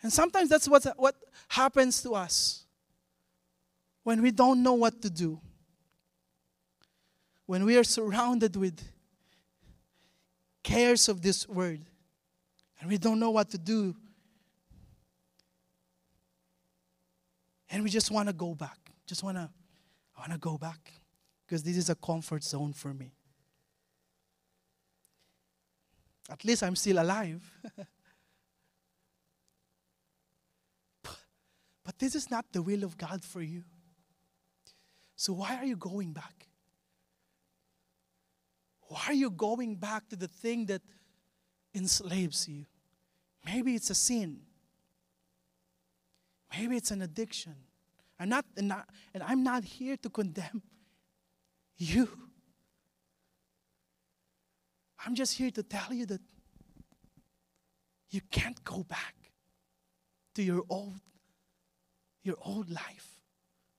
[0.03, 1.15] And sometimes that's what, what
[1.47, 2.65] happens to us
[4.03, 5.39] when we don't know what to do.
[7.45, 8.79] When we are surrounded with
[10.63, 11.79] cares of this world
[12.79, 13.95] and we don't know what to do.
[17.69, 18.77] And we just want to go back.
[19.05, 19.49] Just want to
[20.15, 20.93] I want to go back
[21.45, 23.13] because this is a comfort zone for me.
[26.29, 27.49] At least I'm still alive.
[31.03, 33.63] but this is not the will of God for you.
[35.15, 36.47] So why are you going back?
[38.89, 40.81] Why are you going back to the thing that
[41.73, 42.65] enslaves you?
[43.45, 44.41] Maybe it's a sin.
[46.55, 47.55] Maybe it's an addiction.
[48.19, 50.61] I'm not, and, not, and I'm not here to condemn
[51.77, 52.09] you.
[55.05, 56.21] I'm just here to tell you that
[58.09, 59.15] you can't go back
[60.35, 60.99] to your old
[62.27, 63.07] your old life,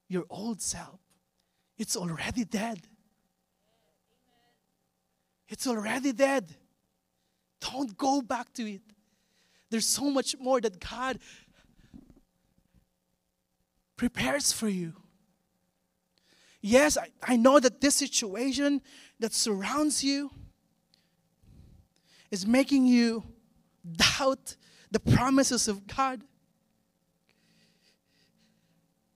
[0.09, 0.99] your old self.
[1.77, 2.81] It's already dead.
[5.49, 6.57] It's already dead.
[7.61, 8.81] Don't go back to it.
[9.71, 11.19] There's so much more that God
[13.99, 14.95] prepares for you.
[16.63, 18.81] Yes, I, I know that this situation
[19.21, 20.31] that surrounds you
[22.31, 23.25] is making you
[23.97, 24.57] doubt
[24.91, 26.23] the promises of God.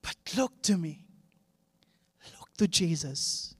[0.02, 1.04] But look to me.
[2.38, 3.54] Look to Jesus.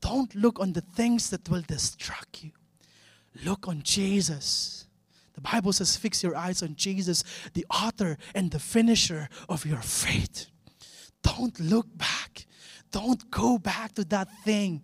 [0.00, 2.52] Don't look on the things that will distract you.
[3.44, 4.86] Look on Jesus.
[5.38, 7.22] The Bible says, fix your eyes on Jesus,
[7.54, 10.46] the author and the finisher of your faith.
[11.22, 12.46] Don't look back.
[12.90, 14.82] Don't go back to that thing.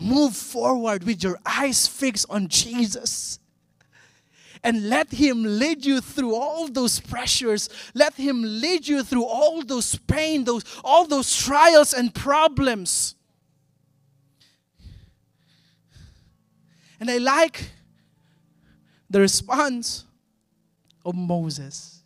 [0.00, 3.38] Move forward with your eyes fixed on Jesus.
[4.64, 7.68] And let Him lead you through all those pressures.
[7.94, 13.14] Let Him lead you through all those pain, those, all those trials and problems.
[16.98, 17.70] And I like
[19.14, 20.06] the response
[21.06, 22.02] of Moses.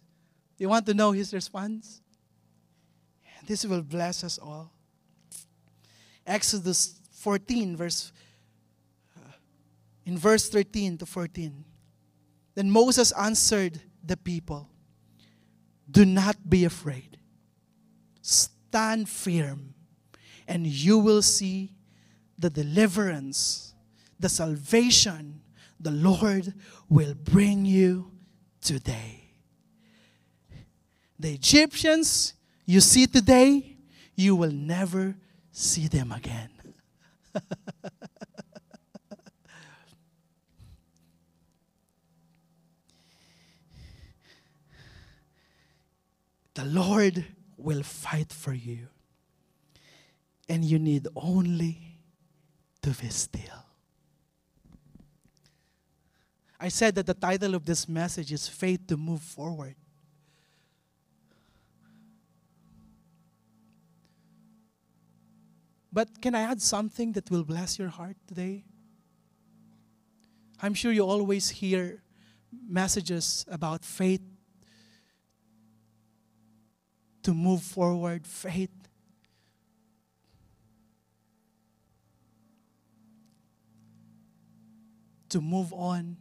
[0.59, 2.03] You want to know his response?
[3.47, 4.71] This will bless us all.
[6.27, 8.13] Exodus 14, verse
[10.05, 11.65] in verse 13 to 14.
[12.55, 14.69] Then Moses answered the people,
[15.91, 17.17] Do not be afraid.
[18.21, 19.73] Stand firm,
[20.47, 21.73] and you will see
[22.39, 23.73] the deliverance,
[24.21, 25.41] the salvation
[25.81, 26.55] the Lord
[26.89, 28.11] will bring you
[28.61, 29.25] today.
[31.19, 32.35] The Egyptians
[32.67, 33.77] you see today,
[34.15, 35.17] you will never
[35.53, 36.51] see them again.
[46.55, 47.25] the Lord
[47.57, 48.89] will fight for you.
[50.49, 52.01] And you need only
[52.83, 53.68] to be still.
[56.61, 59.77] I said that the title of this message is Faith to Move Forward.
[65.93, 68.65] But can I add something that will bless your heart today?
[70.61, 72.03] I'm sure you always hear
[72.69, 74.23] messages about faith
[77.23, 78.71] to move forward, faith
[85.29, 86.17] to move on.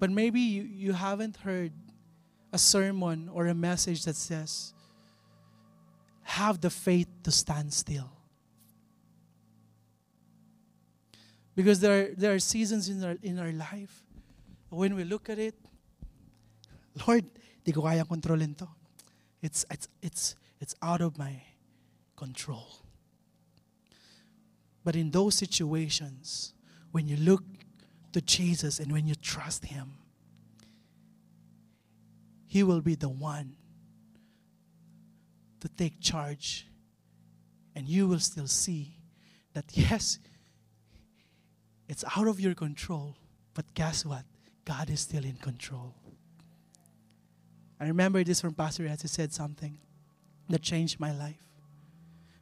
[0.00, 1.72] But maybe you, you haven't heard
[2.52, 4.72] a sermon or a message that says,
[6.22, 8.10] have the faith to stand still.
[11.54, 14.02] Because there are, there are seasons in our, in our life
[14.70, 15.54] when we look at it,
[17.06, 17.26] Lord,
[17.62, 18.68] di ko kayang kontrolin to.
[19.42, 21.42] It's, it's, it's, it's out of my
[22.16, 22.80] control.
[24.82, 26.54] But in those situations,
[26.90, 27.42] when you look
[28.12, 29.92] to Jesus and when you trust Him,
[32.46, 33.56] He will be the one
[35.60, 36.66] to take charge.
[37.76, 38.96] And you will still see
[39.54, 40.18] that, yes,
[41.88, 43.16] it's out of your control,
[43.54, 44.24] but guess what?
[44.64, 45.94] God is still in control.
[47.80, 49.78] I remember this from Pastor as he said something
[50.48, 51.42] that changed my life.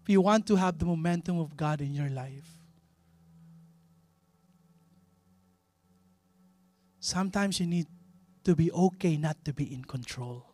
[0.03, 2.58] If you want to have the momentum of God in your life,
[7.09, 7.87] sometimes you need
[8.45, 10.45] to be okay not to be in control.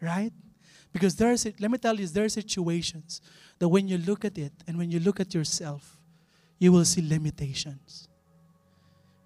[0.00, 0.32] Right?
[0.92, 3.20] Because there's, let me tell you, there are situations
[3.58, 5.98] that when you look at it and when you look at yourself,
[6.58, 8.08] you will see limitations.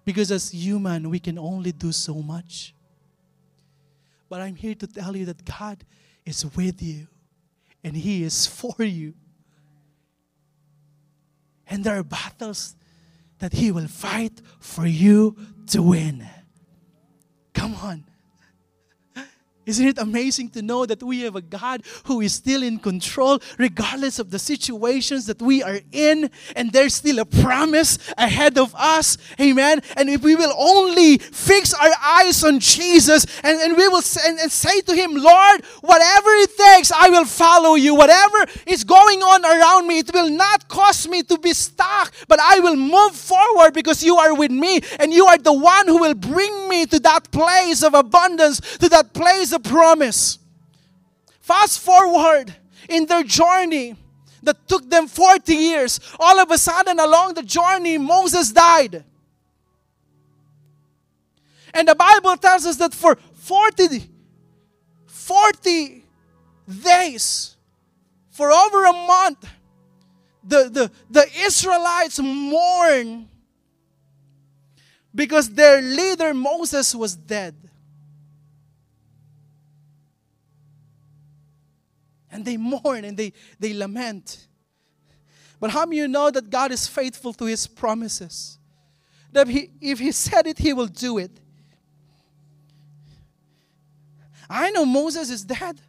[0.03, 2.75] Because as human, we can only do so much.
[4.29, 5.83] But I'm here to tell you that God
[6.25, 7.07] is with you
[7.83, 9.13] and He is for you.
[11.67, 12.75] And there are battles
[13.39, 15.35] that He will fight for you
[15.67, 16.27] to win.
[17.53, 18.05] Come on.
[19.65, 23.39] Isn't it amazing to know that we have a God who is still in control,
[23.57, 28.75] regardless of the situations that we are in, and there's still a promise ahead of
[28.75, 29.17] us?
[29.41, 29.81] Amen.
[29.97, 34.29] And if we will only fix our eyes on Jesus and, and we will say,
[34.29, 37.95] and, and say to Him, Lord, whatever it takes, I will follow you.
[37.95, 42.39] Whatever is going on around me, it will not cause me to be stuck, but
[42.39, 45.97] I will move forward because you are with me, and you are the one who
[45.97, 50.39] will bring me to that place of abundance, to that place the promise.
[51.39, 52.53] Fast forward
[52.89, 53.95] in their journey
[54.43, 55.99] that took them 40 years.
[56.19, 59.03] All of a sudden, along the journey, Moses died.
[61.73, 64.09] And the Bible tells us that for 40,
[65.05, 66.03] 40
[66.83, 67.55] days,
[68.31, 69.47] for over a month,
[70.43, 73.27] the, the, the Israelites mourn
[75.13, 77.55] because their leader Moses was dead.
[82.35, 84.47] And they mourn and they, they lament.
[85.59, 88.59] But how many you know that God is faithful to His promises?
[89.31, 91.31] That he, if He said it, He will do it.
[94.49, 95.79] I know Moses is dead.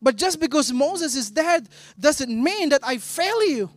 [0.00, 1.68] But just because Moses is dead
[1.98, 3.70] doesn't mean that I fail you.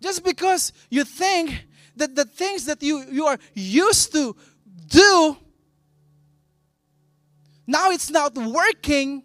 [0.00, 1.66] Just because you think
[1.96, 4.36] that the things that you, you are used to
[4.88, 5.36] do
[7.66, 9.22] now it's not working.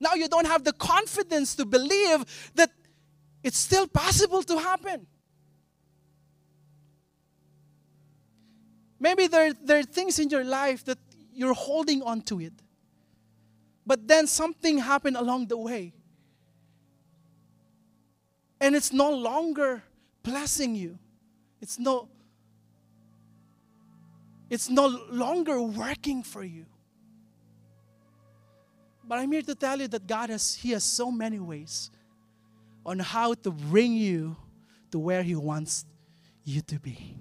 [0.00, 2.24] Now you don't have the confidence to believe
[2.54, 2.70] that
[3.42, 5.06] it's still possible to happen.
[8.98, 10.98] Maybe there, there are things in your life that
[11.32, 12.52] you're holding on to it.
[13.84, 15.92] But then something happened along the way.
[18.60, 19.82] And it's no longer
[20.22, 20.98] blessing you.
[21.60, 22.08] It's no
[24.50, 26.66] it's no longer working for you.
[29.04, 31.90] But I'm here to tell you that God has He has so many ways
[32.84, 34.36] on how to bring you
[34.90, 35.84] to where He wants
[36.44, 37.16] you to be.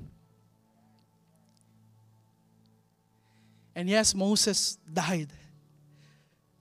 [3.75, 5.31] And yes, Moses died,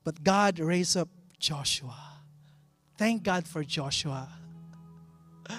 [0.03, 1.97] but God raised up Joshua.
[2.97, 4.29] Thank God for Joshua.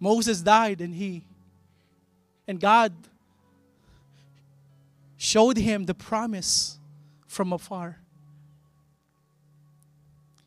[0.00, 1.24] Moses died and he
[2.46, 2.92] and God
[5.16, 6.79] showed him the promise
[7.30, 7.96] from afar.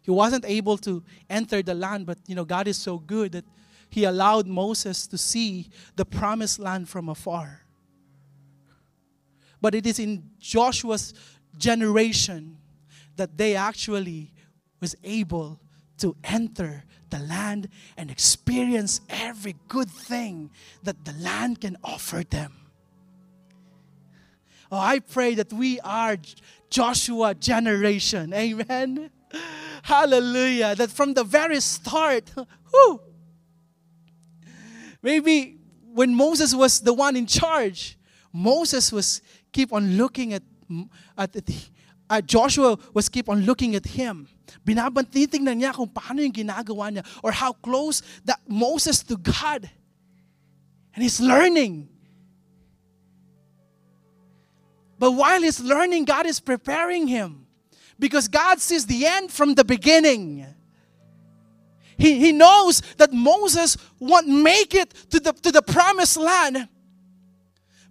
[0.01, 3.45] He wasn't able to enter the land, but you know, God is so good that
[3.89, 7.61] He allowed Moses to see the promised land from afar.
[9.61, 11.13] But it is in Joshua's
[11.57, 12.57] generation
[13.15, 14.33] that they actually
[14.81, 15.61] was able
[15.99, 20.51] to enter the land and experience every good thing
[20.83, 22.51] that the land can offer them.
[24.73, 26.17] Oh, I pray that we are
[26.73, 28.33] Joshua generation.
[28.33, 29.11] Amen.
[29.83, 30.73] Hallelujah.
[30.73, 32.99] That from the very start, whew,
[35.03, 35.59] maybe
[35.93, 37.95] when Moses was the one in charge,
[38.33, 39.21] Moses was
[39.51, 40.41] keep on looking at,
[41.15, 41.43] at, at
[42.09, 44.27] uh, Joshua was keep on looking at him.
[44.65, 49.69] Binabantitignan niya kung paano yung ginagawa niya or how close that Moses to God.
[50.95, 51.92] And he's learning.
[55.03, 57.45] But while he's learning, God is preparing him.
[57.99, 60.45] Because God sees the end from the beginning.
[61.97, 66.69] He, he knows that Moses won't make it to the, to the promised land.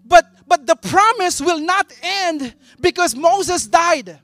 [0.02, 4.18] But, but the promise will not end because Moses died.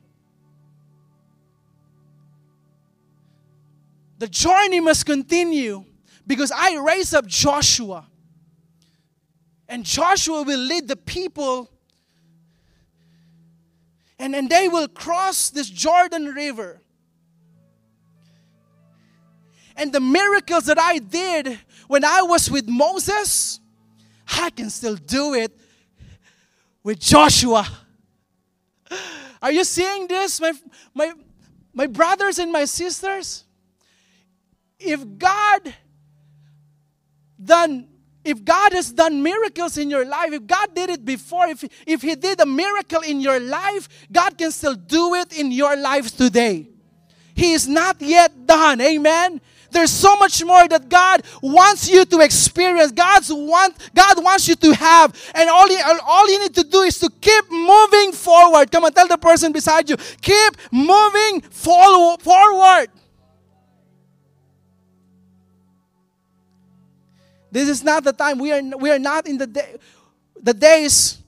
[4.19, 5.85] The journey must continue
[6.27, 8.07] because I raise up Joshua.
[9.69, 11.71] And Joshua will lead the people.
[14.19, 16.81] And, and they will cross this Jordan River.
[19.77, 23.61] And the miracles that I did when I was with Moses,
[24.37, 25.57] I can still do it
[26.83, 27.67] with Joshua.
[29.41, 30.53] Are you seeing this, my,
[30.95, 31.13] my,
[31.73, 33.45] my brothers and my sisters?
[34.81, 35.75] If God
[37.43, 37.89] done
[38.29, 42.03] if God has done miracles in your life, if God did it before, if, if
[42.03, 46.13] He did a miracle in your life, God can still do it in your lives
[46.13, 46.69] today.
[47.35, 48.81] He is not yet done.
[48.81, 49.41] Amen.
[49.71, 52.93] There's so much more that God wants you to experience.
[52.93, 55.15] God's want, God wants you to have.
[55.35, 58.71] And all you, all you need to do is to keep moving forward.
[58.71, 62.21] Come on, tell the person beside you, keep moving forward.
[67.51, 68.39] This is not the time.
[68.39, 69.77] We are, we are not in the, day,
[70.41, 71.19] the days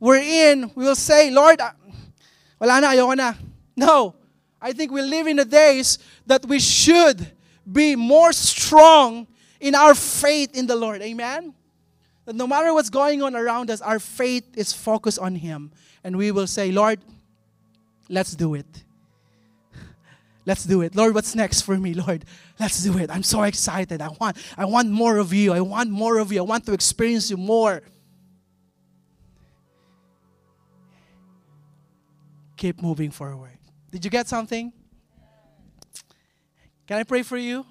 [0.00, 0.70] we're in.
[0.74, 1.60] We will say, Lord,
[2.60, 3.34] wala na, ayoko na.
[3.76, 4.14] No.
[4.60, 7.32] I think we live in the days that we should
[7.70, 9.26] be more strong
[9.60, 11.02] in our faith in the Lord.
[11.02, 11.54] Amen?
[12.24, 15.72] That no matter what's going on around us, our faith is focused on Him.
[16.04, 17.00] And we will say, Lord,
[18.08, 18.84] let's do it.
[20.44, 20.96] Let's do it.
[20.96, 22.24] Lord, what's next for me, Lord?
[22.58, 23.10] Let's do it.
[23.10, 24.02] I'm so excited.
[24.02, 25.52] I want, I want more of you.
[25.52, 26.40] I want more of you.
[26.40, 27.82] I want to experience you more.
[32.56, 33.58] Keep moving forward.
[33.90, 34.72] Did you get something?
[36.86, 37.64] Can I pray for you?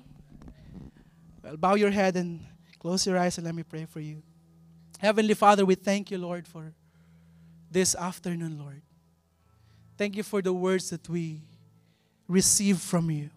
[1.43, 2.45] Well, bow your head and
[2.79, 4.23] close your eyes and let me pray for you.
[4.99, 6.73] Heavenly Father, we thank you, Lord, for
[7.69, 8.81] this afternoon, Lord.
[9.97, 11.41] Thank you for the words that we
[12.31, 13.29] receive from you.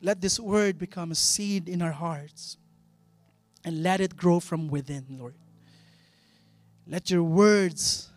[0.00, 2.58] Let this word become a seed in our hearts
[3.64, 5.34] and let it grow from within, Lord.
[6.86, 8.10] Let your words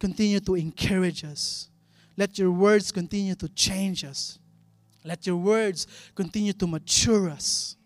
[0.00, 1.68] continue to encourage us
[2.16, 4.38] let your words continue to change us.
[5.04, 7.76] Let your words continue to mature us.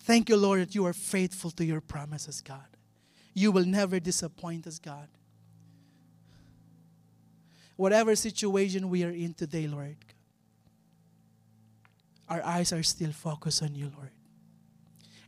[0.00, 2.66] Thank you, Lord, that you are faithful to your promises, God.
[3.34, 5.08] You will never disappoint us, God.
[7.78, 9.94] Whatever situation we are in today, Lord,
[12.28, 14.10] our eyes are still focused on you, Lord.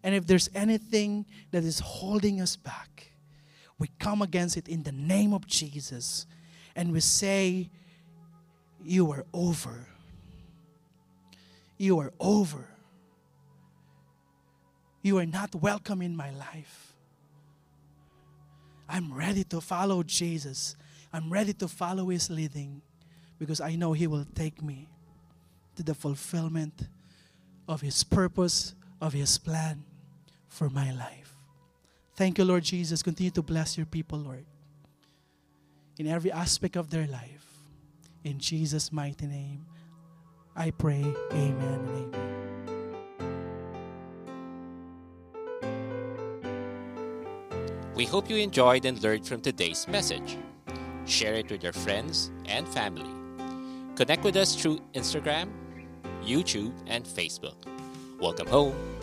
[0.02, 3.12] And if there's anything that is holding us back,
[3.78, 6.26] we come against it in the name of Jesus
[6.74, 7.70] and we say,
[8.82, 9.86] You are over.
[11.78, 12.66] You are over.
[15.02, 16.94] You are not welcome in my life.
[18.88, 20.74] I'm ready to follow Jesus.
[21.12, 22.82] I'm ready to follow his leading
[23.38, 24.88] because I know he will take me
[25.76, 26.88] to the fulfillment
[27.66, 29.84] of his purpose, of his plan
[30.48, 31.34] for my life.
[32.16, 33.02] Thank you, Lord Jesus.
[33.02, 34.44] Continue to bless your people, Lord
[36.00, 37.44] in every aspect of their life.
[38.24, 39.66] In Jesus' mighty name,
[40.56, 42.26] I pray, Amen Amen.
[47.94, 50.38] We hope you enjoyed and learned from today's message.
[51.10, 53.10] Share it with your friends and family.
[53.96, 55.48] Connect with us through Instagram,
[56.22, 57.56] YouTube, and Facebook.
[58.20, 58.99] Welcome home.